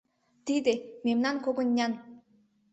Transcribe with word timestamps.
Тиде— 0.45 0.73
мемнан 1.05 1.35
когыньнан! 1.45 1.91